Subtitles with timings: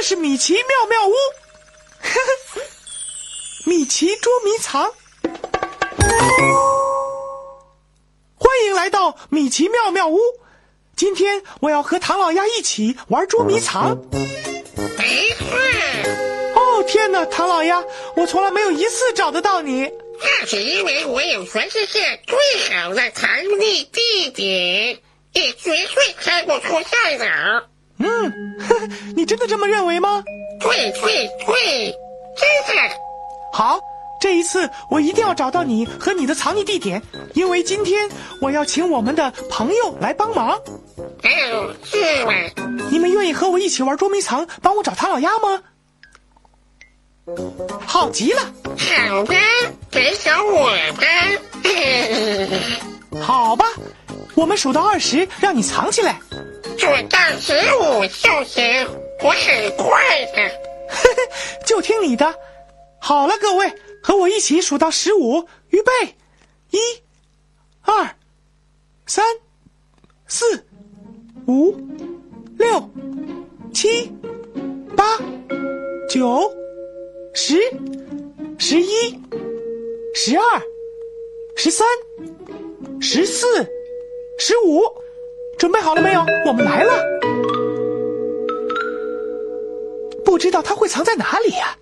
[0.00, 1.12] 这是米奇妙妙屋，
[2.00, 2.20] 呵
[2.54, 2.62] 呵，
[3.66, 4.90] 米奇捉迷藏。
[8.34, 10.18] 欢迎来到米奇妙妙屋，
[10.96, 13.90] 今天我要和唐老鸭一起玩捉迷藏。
[16.54, 17.84] 哦天哪，唐老鸭，
[18.16, 19.82] 我从来没有一次找得到你。
[20.22, 22.38] 那是因为我有全世界最
[22.74, 24.98] 好的藏匿地点，
[25.34, 27.66] 你绝对猜不出在哪儿。
[28.00, 30.22] 嗯，呵呵，你真的这么认为吗？
[30.60, 31.94] 对对对，
[32.36, 32.94] 真的。
[33.52, 33.78] 好，
[34.20, 37.02] 这一次我一定要找到你和你的藏匿地点，
[37.34, 38.08] 因为今天
[38.40, 40.50] 我要请我们的朋友来帮忙。
[40.52, 42.32] 哦，是吗？
[42.90, 45.62] 你们愿意和我一起玩捉迷藏，帮我找唐老鸭吗？
[47.86, 48.40] 好极了，
[49.08, 49.36] 好的，
[49.90, 51.06] 给找我吧。
[53.20, 53.66] 好吧，
[54.34, 56.20] 我们数到二十，让你藏起来。
[56.78, 58.86] 数到十五就行，
[59.22, 60.48] 我很快的。
[60.88, 62.34] 呵呵，就听你的。
[62.98, 65.92] 好了，各位，和我一起数到十五，预备，
[66.70, 66.78] 一、
[67.82, 68.16] 二、
[69.06, 69.24] 三、
[70.26, 70.64] 四、
[71.46, 71.76] 五、
[72.58, 72.90] 六、
[73.72, 74.10] 七、
[74.96, 75.18] 八、
[76.08, 76.50] 九、
[77.34, 77.58] 十、
[78.58, 79.20] 十一、
[80.14, 80.62] 十二、
[81.56, 81.86] 十三、
[83.00, 83.66] 十四、
[84.50, 84.82] 十五，
[85.60, 86.26] 准备好了没有？
[86.44, 86.92] 我们来了。
[90.24, 91.78] 不知道他会藏在哪里呀、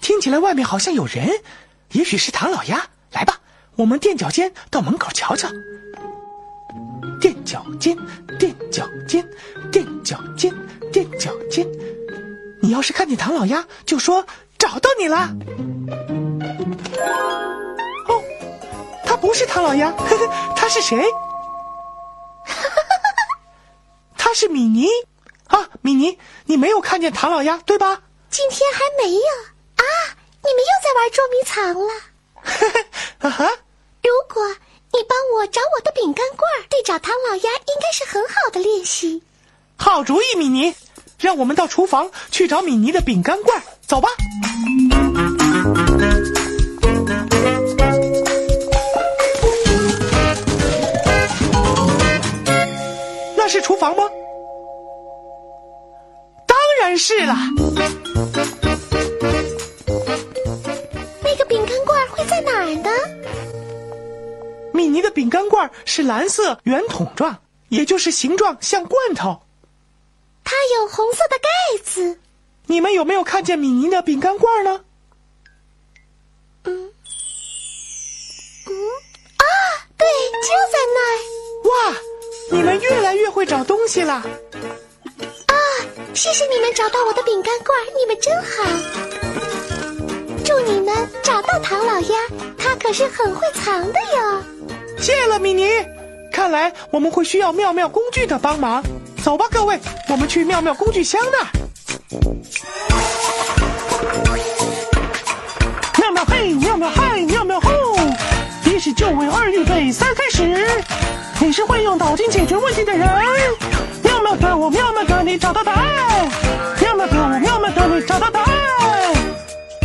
[0.00, 1.28] 听起来外面好像有人，
[1.92, 2.82] 也许是唐老鸭。
[3.12, 3.38] 来吧，
[3.76, 5.50] 我们垫脚尖到门口瞧瞧。
[7.20, 7.94] 垫脚尖，
[8.38, 8.54] 垫
[12.70, 14.24] 你要是看见唐老鸭，就说
[14.56, 15.30] 找到你啦。
[18.06, 18.22] 哦，
[19.04, 21.04] 他不是唐老鸭，呵呵，他是谁？
[24.16, 24.86] 他是米妮
[25.48, 28.02] 啊，米妮，你没有看见唐老鸭对吧？
[28.30, 29.20] 今天还没有
[29.74, 29.84] 啊！
[30.44, 31.92] 你们又在玩捉迷藏了。
[33.18, 33.50] 啊哈，
[34.04, 34.48] 如果
[34.92, 39.24] 你帮我找我的饼干罐儿，对找唐老鸭应该是很好的练习。
[39.76, 40.72] 好主意，米妮，
[41.20, 44.08] 让我们到厨房去找米妮的饼干罐，走吧。
[53.36, 54.04] 那是厨房吗？
[56.46, 57.36] 当然是了。
[61.22, 62.90] 那个饼干罐会在哪儿呢？
[64.72, 67.36] 米妮的饼干罐是蓝色圆筒状，
[67.68, 69.38] 也就是形状像罐头。
[70.50, 71.48] 它有红色的盖
[71.84, 72.18] 子。
[72.66, 74.80] 你们有没有看见米妮的饼干罐呢？
[76.64, 76.92] 嗯，
[78.66, 78.74] 嗯
[79.36, 79.44] 啊，
[79.96, 80.08] 对，
[80.42, 81.14] 就在那儿。
[81.70, 81.96] 哇，
[82.50, 84.14] 你们越来越会找东西了！
[84.14, 85.54] 啊，
[86.14, 88.64] 谢谢你们找到我的饼干罐儿，你们真好。
[90.44, 92.18] 祝你们找到唐老鸭，
[92.58, 94.42] 它可是很会藏的哟。
[94.98, 95.68] 谢了，米妮。
[96.32, 98.82] 看来我们会需要妙妙工具的帮忙。
[99.22, 99.78] 走吧，各位，
[100.08, 101.38] 我们去妙妙工具箱那。
[105.98, 107.70] 妙妙嘿，妙妙嗨，妙妙吼！
[108.64, 110.66] 一是就位，二预备，三开始。
[111.38, 113.08] 你是会用脑筋解决问题的人。
[114.02, 116.30] 妙妙的我，妙妙的你，找到答案。
[116.80, 118.50] 妙妙的我，妙妙的你，找到答案。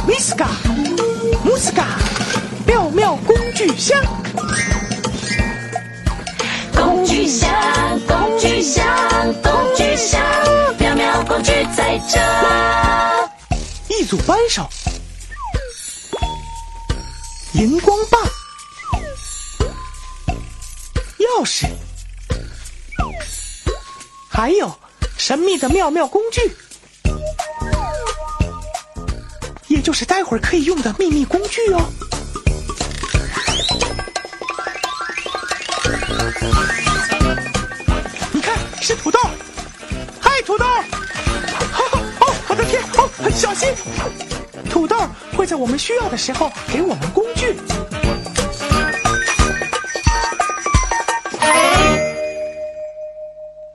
[0.07, 0.47] Miska，
[1.43, 1.83] 穆斯卡，
[2.65, 4.01] 妙妙工具箱。
[6.73, 7.49] 工具箱，
[8.07, 8.34] 工具
[8.65, 8.83] 箱，
[9.43, 10.19] 工具箱，
[10.79, 12.19] 妙妙工具在这。
[13.87, 14.67] 一组扳手，
[17.53, 18.19] 荧光棒，
[21.19, 21.67] 钥匙，
[24.27, 24.75] 还有
[25.15, 26.41] 神秘的妙妙工具，
[29.67, 31.85] 也就是待会儿可以用的秘密工具哦。
[38.87, 39.19] 是土豆，
[40.21, 40.63] 嗨，土豆！
[40.63, 42.79] 哦，我的天！
[42.99, 43.67] 哦，小心！
[44.69, 44.95] 土豆
[45.35, 47.57] 会在我们需要的时候给我们工具。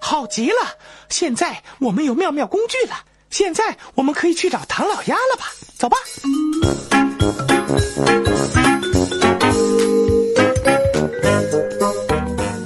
[0.01, 0.59] 好极了！
[1.09, 2.95] 现在我们有妙妙工具了。
[3.31, 5.47] 现在我们可以去找唐老鸭了吧？
[5.77, 5.99] 走吧。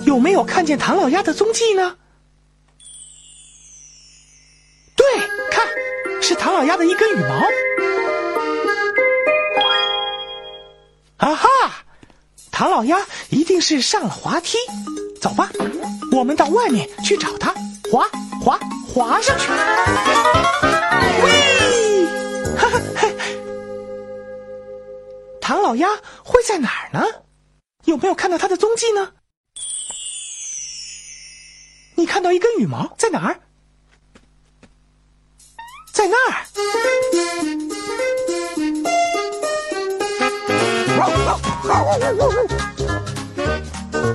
[0.04, 1.96] 有没有看见唐老鸭的踪迹呢？
[5.04, 5.20] 对，
[5.50, 5.68] 看，
[6.22, 7.34] 是唐老鸭的一根羽毛。
[11.18, 11.48] 啊哈，
[12.50, 12.98] 唐老鸭
[13.28, 14.56] 一定是上了滑梯。
[15.20, 15.50] 走吧，
[16.12, 17.52] 我们到外面去找它，
[17.90, 18.08] 滑
[18.42, 19.48] 滑滑上去。
[21.22, 22.06] 喂，
[22.56, 23.14] 哈哈嘿，
[25.40, 25.88] 唐老鸭
[26.24, 27.04] 会在哪儿呢？
[27.84, 29.12] 有没有看到它的踪迹呢？
[31.94, 33.40] 你看到一根羽毛在哪儿？
[35.94, 36.34] 在那儿。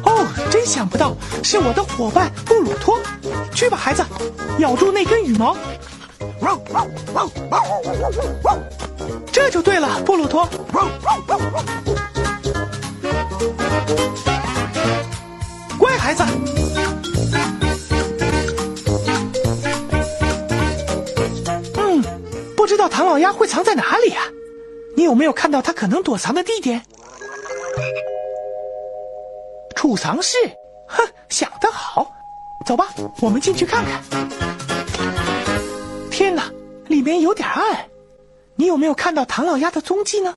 [0.04, 3.00] 哦，真想不到是我的伙伴布鲁托。
[3.56, 4.04] 去吧，孩子，
[4.60, 5.56] 咬住那根羽毛。
[9.31, 10.50] 这就对了，布鲁托。
[23.50, 24.24] 藏在哪里啊？
[24.96, 26.86] 你有没有看到它可能躲藏的地点？
[29.75, 30.38] 储藏室。
[30.88, 32.13] 哼，想得好。
[32.66, 34.04] 走吧，我们进去看看。
[36.12, 36.51] 天哪，
[36.88, 37.90] 里面有点暗。
[38.56, 40.36] 你有没有看到唐老鸭的踪迹呢？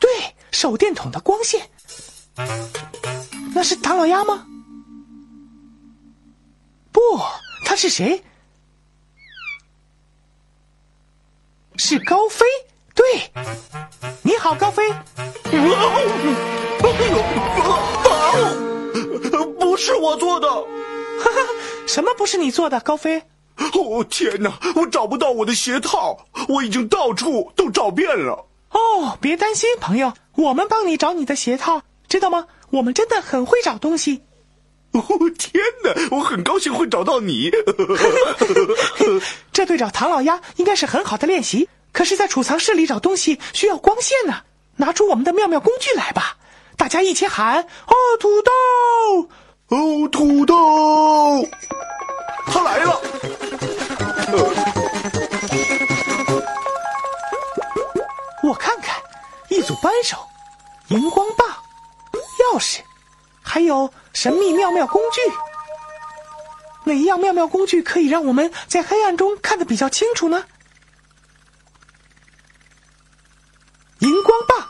[0.00, 0.10] 对，
[0.50, 1.70] 手电筒的光线。
[3.54, 4.46] 那是唐老鸭吗？
[6.92, 7.00] 不，
[7.64, 8.22] 他是谁？
[11.76, 12.44] 是高飞。
[12.94, 13.04] 对，
[14.22, 14.88] 你好，高飞。
[19.58, 20.48] 不是我做的。
[20.48, 21.40] 哈哈，
[21.86, 23.22] 什么不是你做的，高飞？
[23.56, 26.16] 哦天哪，我找不到我的鞋套，
[26.48, 28.46] 我已经到处都找遍了。
[28.70, 32.46] 哦，别担心，朋友，我们帮你找你的鞋套，知道吗？
[32.70, 34.22] 我们真的很会找东西。
[34.94, 37.50] 哦天哪，我很高兴会找到你。
[39.52, 41.68] 这对找唐老鸭应该是很好的练习。
[41.92, 44.42] 可是，在储藏室里找东西需要光线呢。
[44.76, 46.36] 拿出我们的妙妙工具来吧，
[46.76, 48.52] 大家一起喊：哦，土豆！
[49.68, 51.48] 哦，土豆！
[52.46, 53.00] 他来了。
[58.42, 59.00] 我看看，
[59.48, 60.16] 一组扳手、
[60.88, 61.48] 荧光棒、
[62.52, 62.80] 钥匙，
[63.54, 65.20] 还有神秘妙妙工具。
[66.82, 70.44] 哪一样妙妙工具可以让我们在黑暗中看得比较清楚呢？
[74.00, 74.68] 荧光棒，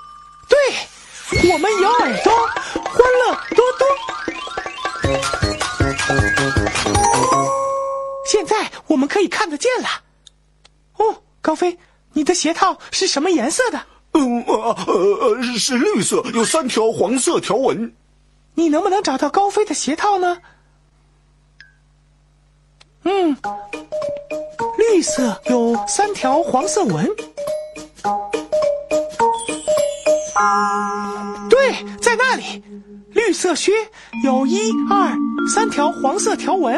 [0.51, 2.31] 对，我们有耳朵，
[2.75, 3.87] 欢乐多多。
[8.27, 9.89] 现在我们可以看得见了。
[10.99, 11.79] 哦，高飞，
[12.13, 13.81] 你的鞋套是什么颜色的？
[14.13, 14.55] 嗯呃
[14.87, 17.91] 呃呃，是绿色，有三条黄色条纹。
[18.55, 20.39] 你能不能找到高飞的鞋套呢？
[23.03, 23.37] 嗯，
[24.79, 27.07] 绿色有三条黄色纹。
[31.51, 32.63] 对，在那里，
[33.11, 33.73] 绿色靴
[34.25, 35.13] 有一二
[35.53, 36.77] 三条黄色条纹。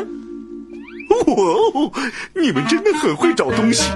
[1.08, 1.92] 哦，
[2.34, 3.90] 你们真的很会找东西。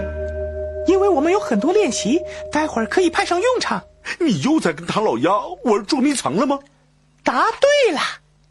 [0.87, 2.21] 因为我们有很多练习，
[2.53, 3.83] 待会儿可以派上用场。
[4.19, 5.31] 你又在跟唐老鸭
[5.65, 6.59] 玩捉迷藏了吗？
[7.31, 8.01] 答对了，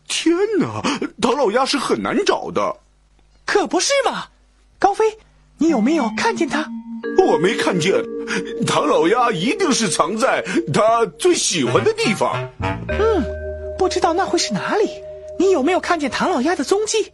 [0.08, 0.82] 天哪，
[1.22, 2.78] 唐老鸭是很难找的。
[3.46, 4.28] 可不是嘛？
[4.80, 5.18] 高飞，
[5.58, 6.66] 你有没有看见他？
[7.18, 8.02] 我没看见。
[8.66, 10.42] 唐老鸭一定是藏在
[10.74, 12.50] 他最喜欢的地方。
[12.88, 13.22] 嗯，
[13.78, 14.90] 不知道那会是哪里？
[15.38, 17.12] 你有没有看见唐老鸭的踪迹？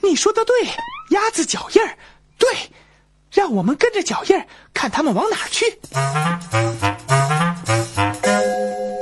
[0.00, 0.54] 你说的对，
[1.10, 1.98] 鸭子脚印儿，
[2.38, 2.54] 对，
[3.32, 5.76] 让我们跟着脚印儿看它们往哪儿去。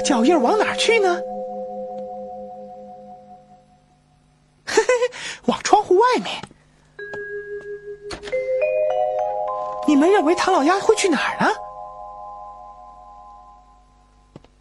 [0.05, 1.21] 脚印往哪儿去呢？
[4.65, 5.15] 嘿嘿嘿，
[5.47, 6.43] 往窗户外面。
[9.87, 11.51] 你们认为唐老鸭会去哪儿呢？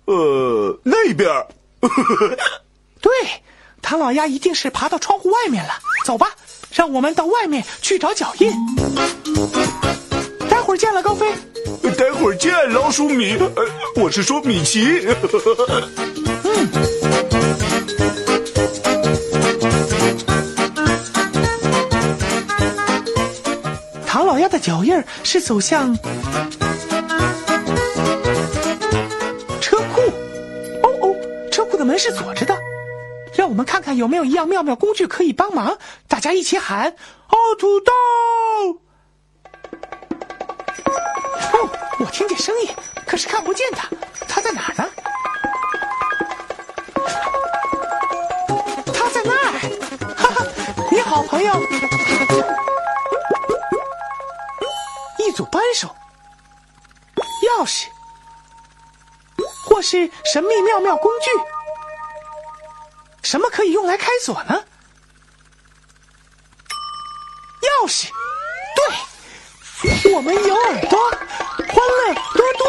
[0.06, 1.48] 呃，那边儿。
[3.02, 3.12] 对，
[3.82, 5.74] 唐老鸭一定是爬到窗户外面了。
[6.06, 6.36] 走吧，
[6.72, 8.52] 让我们到外面去找脚印。
[10.50, 11.32] 待会儿见了，高飞。
[11.98, 13.38] 待会儿见，老鼠米。
[13.38, 13.66] 呃，
[13.96, 15.08] 我是说米奇。
[24.06, 25.96] 唐老鸭的脚印是走向
[29.60, 30.02] 车库。
[30.84, 31.16] 哦哦，
[31.52, 32.58] 车库的门是锁着的。
[33.34, 35.78] 让我们看看有没有一样妙妙工具可以帮忙。
[36.08, 36.96] 大家一起喊
[37.30, 37.92] ：“哦，土豆！”
[42.02, 43.88] 我听见声音，可是看不见它，
[44.28, 44.90] 它在哪呢？
[48.92, 49.60] 它在那儿！
[50.18, 50.44] 哈哈，
[50.92, 51.54] 你好，朋友。
[55.20, 55.96] 一组扳手、
[57.60, 57.86] 钥匙，
[59.64, 61.30] 或是神秘妙妙工具。
[63.22, 64.64] 什么可以用来开锁呢？
[67.62, 68.10] 钥匙，
[70.10, 70.98] 我们有耳朵，
[71.68, 72.66] 欢乐多多。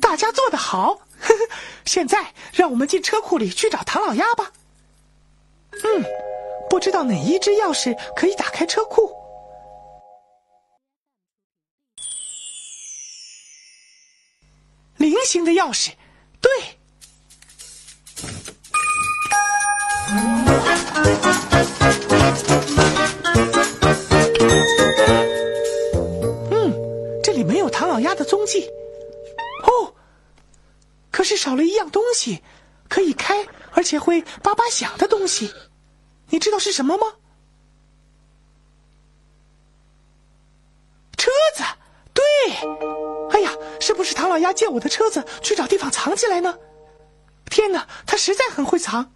[0.00, 1.48] 大家做得好，呵呵。
[1.84, 4.50] 现在让我们进车库里去找唐老鸭吧。
[5.72, 6.04] 嗯，
[6.70, 9.14] 不知道哪一只钥匙可以打开车库。
[14.96, 15.92] 菱形的钥匙，
[16.40, 16.50] 对。
[28.46, 28.70] 老鸭的踪迹。
[29.64, 29.94] 哦，
[31.10, 32.42] 可是少了一样东西，
[32.88, 35.52] 可以开而且会叭叭响的东西。
[36.28, 37.06] 你知道是什么吗？
[41.16, 41.64] 车子，
[42.14, 42.24] 对。
[43.30, 43.50] 哎呀，
[43.80, 46.56] 是不是唐老鸭借我的车子去找地方藏起来呢？
[47.50, 49.12] 天哪，他实在很会藏。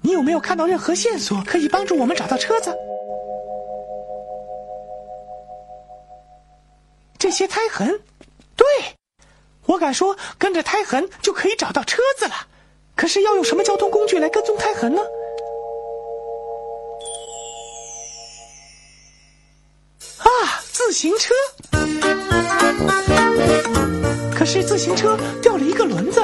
[0.00, 2.74] 你有没有看到任何线索可以帮助我们找到车子？
[7.18, 8.00] 这些胎痕，
[8.58, 8.66] 对，
[9.66, 12.34] 我敢说跟着胎痕就可以找到车子了。
[12.96, 15.00] 可是要用什么交通工具来跟踪胎痕呢？
[20.18, 20.28] 啊，
[20.72, 21.32] 自行车。
[24.36, 26.20] 可是自行车掉了一个轮子，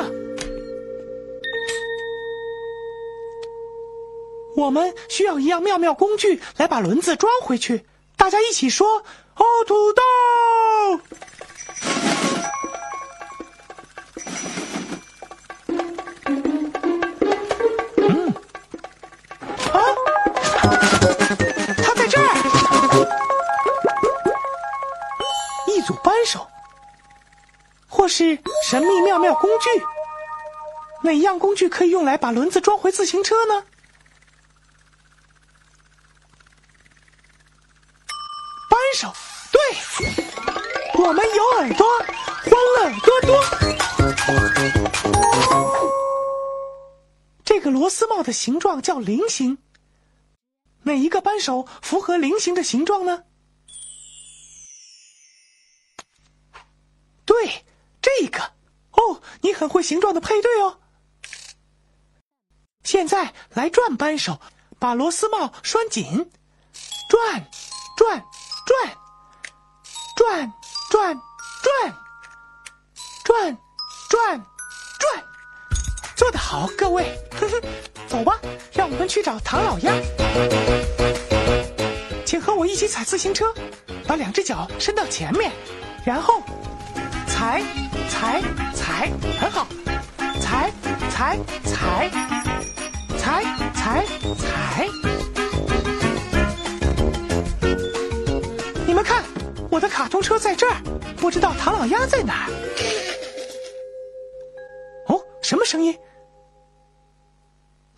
[4.56, 7.84] 我们需要一样妙妙工具来把轮子装回去。
[8.16, 9.04] 大家一起说
[9.36, 10.02] ：“哦，土豆！”
[28.04, 29.66] 就是神秘妙妙工具，
[31.04, 33.64] 哪样工具可以用来把轮子装回自行车呢？
[38.68, 39.10] 扳手，
[39.50, 39.58] 对，
[41.02, 41.88] 我们有耳朵，
[42.42, 43.42] 欢乐多多。
[47.42, 49.56] 这个螺丝帽的形状叫菱形，
[50.82, 53.24] 哪一个扳手符合菱形的形状呢？
[57.24, 57.64] 对。
[58.04, 58.52] 这个
[58.90, 60.78] 哦，你很会形状的配对哦。
[62.82, 64.38] 现在来转扳手，
[64.78, 66.30] 把螺丝帽拴紧，
[67.08, 67.48] 转，
[67.96, 68.22] 转，
[68.66, 68.98] 转，
[70.16, 70.52] 转，
[70.90, 71.22] 转，
[71.62, 71.96] 转，
[73.24, 73.58] 转，
[74.10, 74.46] 转，
[74.98, 75.24] 转，
[76.14, 77.60] 做得好，各位，呵呵，
[78.06, 78.38] 走吧，
[78.74, 79.94] 让我们去找唐老鸭。
[82.26, 83.46] 请和我一起踩自行车，
[84.06, 85.50] 把两只脚伸到前面，
[86.04, 86.42] 然后
[87.26, 87.62] 踩。
[88.08, 88.42] 踩
[88.74, 89.66] 踩很好，
[90.40, 90.72] 踩
[91.10, 92.10] 踩踩
[93.18, 93.44] 踩
[93.74, 94.04] 踩
[94.38, 94.88] 踩。
[98.86, 99.24] 你们看，
[99.70, 100.76] 我的卡通车在这儿，
[101.16, 102.50] 不知道唐老鸭在哪儿。
[105.08, 105.98] 哦，什么声音？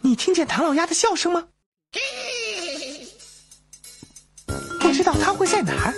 [0.01, 1.49] 你听见唐老鸭的笑声吗？
[4.81, 5.93] 不知道它会在哪儿？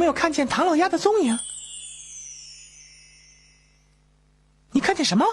[0.00, 1.38] 没有看见唐老鸭的踪影？
[4.72, 5.26] 你看见什么？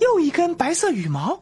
[0.00, 1.40] 又一根白色羽毛。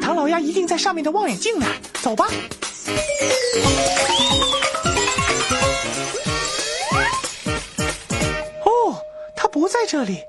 [0.00, 1.66] 唐老鸭一定在上面的望远镜那。
[2.00, 2.28] 走吧。
[8.64, 9.02] 哦，
[9.34, 10.20] 它不在这里。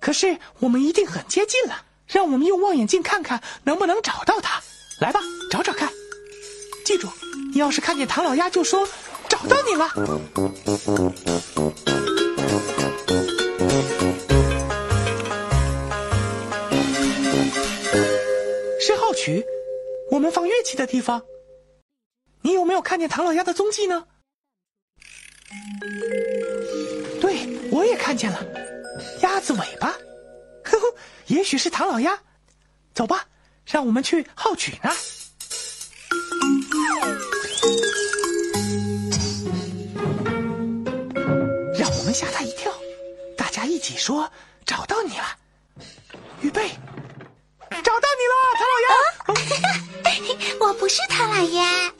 [0.00, 1.89] 可是我们一定很接近了。
[2.12, 4.60] 让我们用望远镜看看能不能找到它。
[5.00, 5.88] 来吧，找找看。
[6.84, 7.08] 记住，
[7.52, 8.86] 你要是看见唐老鸭，就说
[9.28, 9.88] 找到你了。
[18.80, 19.44] 是号曲，
[20.10, 21.22] 我们放乐器的地方。
[22.42, 24.04] 你有没有看见唐老鸭的踪迹呢？
[27.20, 28.44] 对，我也看见了，
[29.22, 29.94] 鸭子尾巴。
[30.80, 30.96] 呵呵，
[31.26, 32.18] 也许是唐老鸭。
[32.94, 33.26] 走吧，
[33.66, 34.90] 让我们去号曲呢。
[41.78, 42.72] 让我们吓他一跳，
[43.36, 44.30] 大家一起说
[44.66, 45.36] ：“找到你了！”
[46.42, 46.68] 预备，
[47.70, 48.92] 找到你了，唐老鸭！
[50.60, 51.92] 我不是唐老鸭，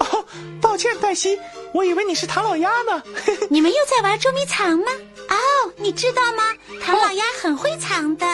[0.00, 0.24] 哦，
[0.60, 1.38] 抱歉，黛西，
[1.72, 3.02] 我以为你是唐老鸭呢。
[3.50, 4.90] 你们又在玩捉迷藏吗？
[5.28, 6.42] 哦，你知道吗？
[6.82, 8.26] 唐老鸭很会藏的，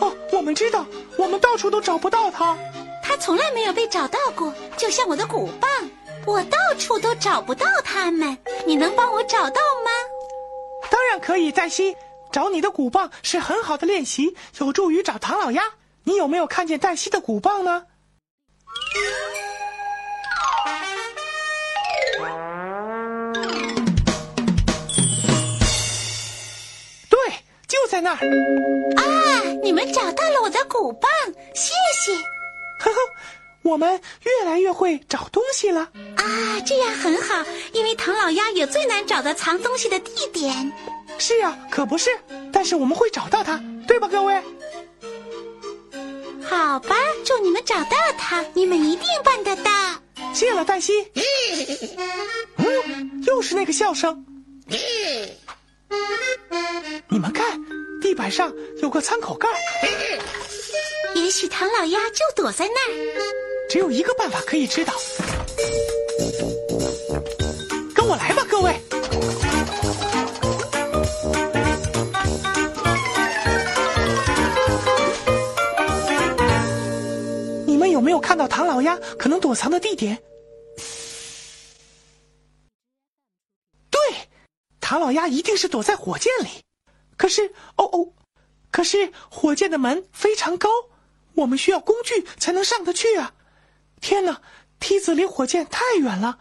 [0.00, 2.56] 哦，我们知道，我们到处都找不到它。
[3.02, 5.70] 它从来没有被找到过，就像我的鼓棒，
[6.24, 8.36] 我到处都找不到它们。
[8.64, 9.90] 你能帮我找到吗？
[10.90, 11.96] 当然可以，黛西，
[12.30, 15.62] 找你的鼓棒是很好的练习，有助于找唐老鸭。
[16.04, 17.84] 你有没有看见黛西的鼓棒呢？
[27.72, 28.18] 就在那儿。
[28.96, 31.10] 啊，你们找到了我的鼓棒，
[31.54, 31.72] 谢
[32.04, 32.12] 谢。
[32.78, 32.96] 呵呵，
[33.62, 35.80] 我们越来越会找东西了。
[36.16, 40.70] 啊，这样很好，因为唐老鸭有最难找的藏东西的地点。
[41.18, 42.10] 是啊，可不是。
[42.52, 43.58] 但是我们会找到它，
[43.88, 44.42] 对吧，各位？
[46.42, 49.72] 好吧，祝你们找到它，你们一定办得到。
[50.34, 51.10] 谢了，黛西。
[52.58, 54.26] 嗯，又是那个笑声。
[57.08, 57.61] 你们看，
[58.12, 59.56] 地板上有个餐口盖儿，
[61.14, 63.22] 也许唐老鸭就躲在那儿。
[63.70, 64.92] 只有一个办法可以知道。
[67.94, 68.76] 跟我来吧，各位。
[77.66, 80.22] 你们有没有看到唐老鸭可能躲藏的地点？
[83.90, 83.98] 对，
[84.82, 86.60] 唐老鸭一定是躲在火箭里。
[87.22, 88.08] 可是，哦哦，
[88.72, 90.68] 可是火箭的门非常高，
[91.34, 93.32] 我们需要工具才能上得去啊！
[94.00, 94.40] 天哪，
[94.80, 96.40] 梯子离火箭太远了，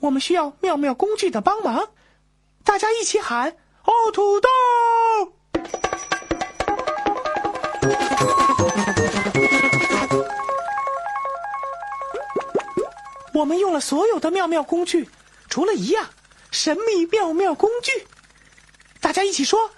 [0.00, 1.94] 我们需要妙妙工具的帮忙。
[2.62, 3.56] 大家一起喊
[3.88, 4.50] ：“哦，土豆！”
[13.32, 15.08] 我们用了所有的妙妙工具，
[15.48, 16.10] 除了一样，
[16.50, 18.06] 神秘妙妙工具。
[19.00, 19.70] 大家一起说：“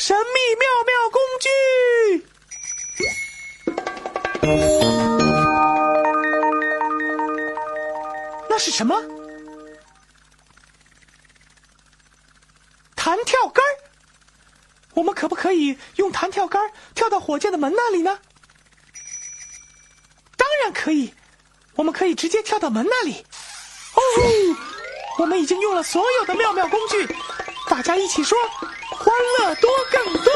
[0.00, 1.46] 神秘妙妙工具。”
[8.48, 8.98] 那是什么？
[12.96, 13.62] 弹跳杆。
[14.94, 18.18] 我们可不可以用弹跳杆跳到火箭的门那里呢？
[20.38, 21.12] 当然可以，
[21.74, 23.26] 我们可以直接跳到门那里。
[23.94, 24.00] 哦，
[25.18, 27.06] 我们已经用了所有的妙妙工具，
[27.68, 28.38] 大家一起说：
[29.10, 30.30] 欢乐多更多。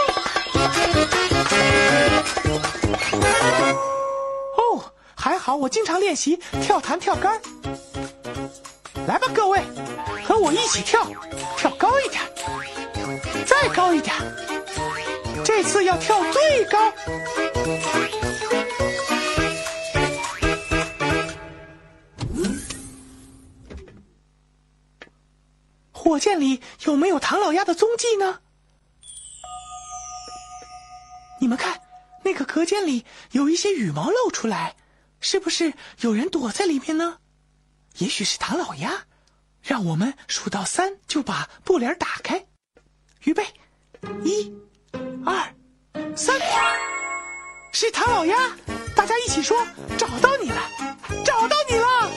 [4.56, 4.84] 哦，
[5.14, 7.40] 还好我经常练习跳弹跳杆。
[9.06, 9.62] 来吧，各位，
[10.26, 11.06] 和我一起跳，
[11.56, 12.20] 跳高一点，
[13.46, 14.12] 再高一点，
[15.44, 16.92] 这次要跳最高。
[25.92, 28.40] 火箭里有没有唐老鸭的踪迹呢？
[31.44, 31.78] 你们看，
[32.22, 34.76] 那个隔间里有一些羽毛露出来，
[35.20, 37.18] 是不是有人躲在里面呢？
[37.98, 39.04] 也许是唐老鸭，
[39.62, 42.46] 让我们数到三就把布帘打开。
[43.24, 43.46] 预备，
[44.22, 44.50] 一、
[45.26, 45.54] 二、
[46.16, 46.40] 三，
[47.74, 48.56] 是唐老鸭！
[48.96, 49.54] 大家一起说
[49.98, 50.70] ：“找到你了，
[51.26, 52.10] 找到你了！”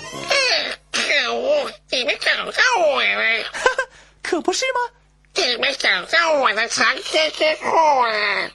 [0.94, 3.44] 可恶，你们找到我了！
[3.44, 3.84] 哈哈，
[4.24, 4.80] 可不是吗？
[5.36, 7.66] 你们找到我的藏身之处
[8.06, 8.52] 了！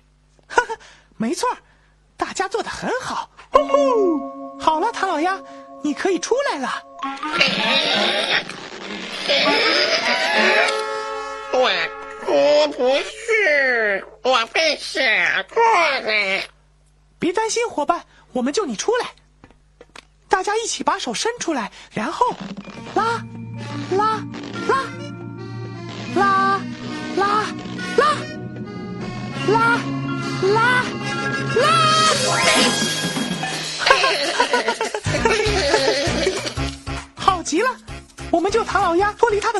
[0.54, 0.76] 哈哈，
[1.16, 1.48] 没错，
[2.16, 3.30] 大家做的很好。
[3.50, 5.40] 呼呼，好了，唐老鸭，
[5.82, 6.82] 你可以出来了。
[11.52, 11.70] 我
[12.26, 16.42] 我不是，我被吓过了。
[17.18, 19.06] 别担心，伙伴，我们救你出来。
[20.28, 22.26] 大家一起把手伸出来，然后，
[22.94, 23.22] 拉，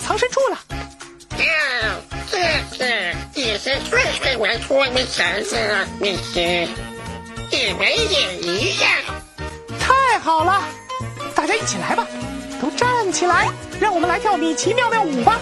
[0.04, 0.58] 藏身处了。
[1.30, 1.44] 啊，
[2.30, 2.38] 这
[2.76, 6.68] 是也是最会玩捉迷藏的秘籍，
[7.50, 8.90] 你们也一样。
[9.78, 10.62] 太好了，
[11.34, 12.06] 大家一起来吧，
[12.60, 13.48] 都站起来，
[13.80, 15.40] 让我们来跳米奇妙妙舞吧。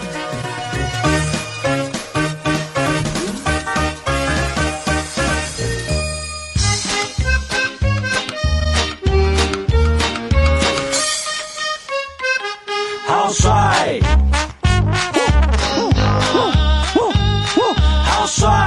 [13.07, 13.99] 好帅，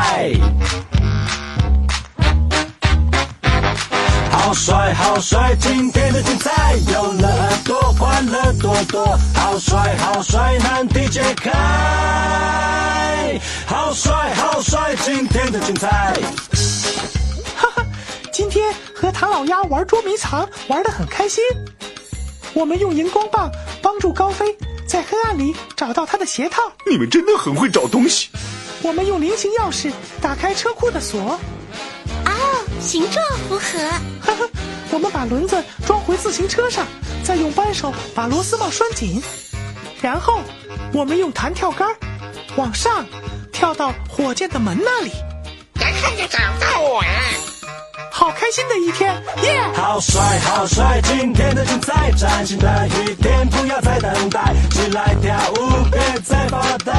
[0.04, 0.30] 好帅，
[4.30, 5.56] 好帅，好帅！
[5.58, 9.18] 今天的精彩有了耳朵，欢乐多多。
[9.34, 10.58] 好帅，好帅！
[10.58, 11.50] 难题解开，
[13.66, 14.94] 好帅，好帅！
[14.96, 15.88] 今天的精彩。
[17.56, 17.84] 哈哈，
[18.32, 21.42] 今天和唐老鸭玩捉迷藏，玩得很开心。
[22.52, 23.50] 我们用荧光棒
[23.82, 24.44] 帮助高飞
[24.86, 28.28] 在黑暗里找到他的鞋套，你们真的很会找东西。
[28.84, 31.40] 我们用菱形钥匙打开车库的锁，
[32.26, 32.30] 哦，
[32.82, 33.78] 形状符合。
[34.20, 34.46] 哈哈，
[34.90, 36.86] 我们把轮子装回自行车上，
[37.24, 39.22] 再用扳手把螺丝帽拴紧，
[40.02, 40.38] 然后
[40.92, 41.88] 我们用弹跳杆
[42.56, 43.06] 往上
[43.50, 45.10] 跳到火箭的门那里。
[45.80, 47.08] 然后就找到我了。
[48.12, 51.00] 好开心的一天，耶、好帅，好帅！
[51.04, 56.92] 今天的精彩，崭新的一天，不要再等待，起来跳舞，别再发呆。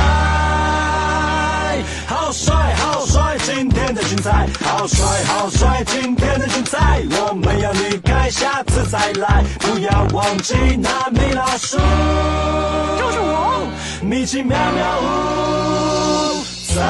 [2.26, 3.38] 好帅，好帅！
[3.46, 5.84] 今天的精彩，好帅，好帅！
[5.86, 13.68] 今天的精彩，我们要离开，下次再来，不要忘记那米老鼠，就是我。
[14.02, 16.82] 米奇妙妙屋，再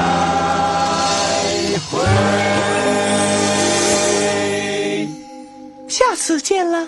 [1.92, 2.00] 会。
[5.90, 6.88] 下次见了。